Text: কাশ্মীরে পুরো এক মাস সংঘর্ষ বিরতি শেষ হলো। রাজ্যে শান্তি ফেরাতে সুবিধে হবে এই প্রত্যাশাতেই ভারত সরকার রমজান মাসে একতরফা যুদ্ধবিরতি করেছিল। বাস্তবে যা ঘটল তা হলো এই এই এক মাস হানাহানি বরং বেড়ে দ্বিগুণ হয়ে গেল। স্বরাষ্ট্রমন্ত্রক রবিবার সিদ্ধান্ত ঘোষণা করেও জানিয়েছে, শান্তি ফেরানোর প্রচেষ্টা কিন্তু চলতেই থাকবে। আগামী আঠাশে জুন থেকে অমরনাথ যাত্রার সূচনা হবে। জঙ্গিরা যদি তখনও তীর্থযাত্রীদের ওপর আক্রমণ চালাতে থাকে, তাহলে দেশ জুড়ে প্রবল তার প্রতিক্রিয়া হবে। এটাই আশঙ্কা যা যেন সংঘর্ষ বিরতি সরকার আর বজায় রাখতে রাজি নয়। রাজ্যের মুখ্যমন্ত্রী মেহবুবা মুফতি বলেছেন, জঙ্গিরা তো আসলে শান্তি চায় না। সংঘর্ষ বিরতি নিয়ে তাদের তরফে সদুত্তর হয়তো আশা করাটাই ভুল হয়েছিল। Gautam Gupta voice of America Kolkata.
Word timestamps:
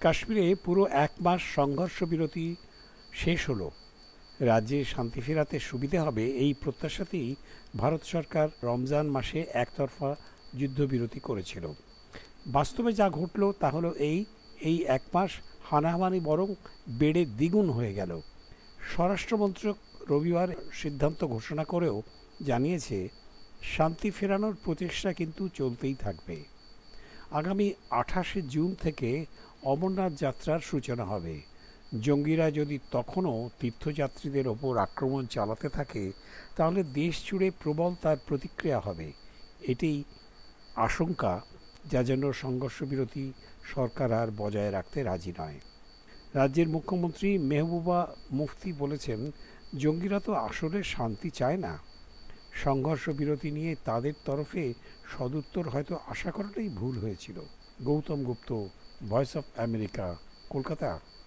কাশ্মীরে 0.00 0.54
পুরো 0.54 0.86
এক 0.86 1.10
মাস 1.20 1.40
সংঘর্ষ 1.54 2.02
বিরতি 2.02 2.56
শেষ 3.12 3.50
হলো। 3.50 3.70
রাজ্যে 4.40 4.84
শান্তি 4.84 5.20
ফেরাতে 5.20 5.58
সুবিধে 5.58 5.98
হবে 5.98 6.24
এই 6.26 6.54
প্রত্যাশাতেই 6.54 7.34
ভারত 7.76 8.02
সরকার 8.04 8.48
রমজান 8.62 9.06
মাসে 9.06 9.46
একতরফা 9.52 10.16
যুদ্ধবিরতি 10.54 11.20
করেছিল। 11.20 11.72
বাস্তবে 12.46 12.92
যা 12.92 13.10
ঘটল 13.10 13.52
তা 13.60 13.70
হলো 13.70 13.94
এই 13.94 14.24
এই 14.60 14.84
এক 14.86 15.02
মাস 15.14 15.30
হানাহানি 15.70 16.20
বরং 16.20 16.54
বেড়ে 16.88 17.24
দ্বিগুণ 17.24 17.70
হয়ে 17.70 17.94
গেল। 17.94 18.20
স্বরাষ্ট্রমন্ত্রক 18.94 19.76
রবিবার 20.08 20.48
সিদ্ধান্ত 20.72 21.24
ঘোষণা 21.24 21.64
করেও 21.64 22.02
জানিয়েছে, 22.42 23.08
শান্তি 23.62 24.10
ফেরানোর 24.10 24.54
প্রচেষ্টা 24.64 25.12
কিন্তু 25.12 25.48
চলতেই 25.48 25.94
থাকবে। 25.94 26.44
আগামী 27.30 27.72
আঠাশে 27.90 28.42
জুন 28.42 28.74
থেকে 28.74 29.26
অমরনাথ 29.62 30.12
যাত্রার 30.18 30.60
সূচনা 30.60 31.04
হবে। 31.04 31.42
জঙ্গিরা 32.00 32.50
যদি 32.50 32.78
তখনও 32.90 33.50
তীর্থযাত্রীদের 33.60 34.48
ওপর 34.48 34.76
আক্রমণ 34.76 35.26
চালাতে 35.26 35.68
থাকে, 35.68 36.12
তাহলে 36.56 36.82
দেশ 36.82 37.26
জুড়ে 37.26 37.50
প্রবল 37.50 37.94
তার 38.02 38.16
প্রতিক্রিয়া 38.26 38.80
হবে। 38.80 39.12
এটাই 39.60 40.04
আশঙ্কা 40.76 41.40
যা 41.84 42.02
যেন 42.02 42.32
সংঘর্ষ 42.32 42.82
বিরতি 42.82 43.32
সরকার 43.74 44.12
আর 44.12 44.28
বজায় 44.36 44.70
রাখতে 44.70 45.02
রাজি 45.02 45.32
নয়। 45.38 45.58
রাজ্যের 46.34 46.68
মুখ্যমন্ত্রী 46.68 47.38
মেহবুবা 47.38 48.14
মুফতি 48.30 48.72
বলেছেন, 48.72 49.30
জঙ্গিরা 49.78 50.20
তো 50.20 50.34
আসলে 50.34 50.82
শান্তি 50.82 51.30
চায় 51.30 51.56
না। 51.56 51.78
সংঘর্ষ 52.54 53.10
বিরতি 53.10 53.50
নিয়ে 53.50 53.76
তাদের 53.84 54.12
তরফে 54.24 54.74
সদুত্তর 55.18 55.68
হয়তো 55.68 55.98
আশা 56.06 56.30
করাটাই 56.30 56.68
ভুল 56.68 56.98
হয়েছিল। 56.98 57.40
Gautam 57.86 58.20
Gupta 58.24 58.50
voice 59.10 59.32
of 59.36 59.44
America 59.58 60.06
Kolkata. 60.50 60.90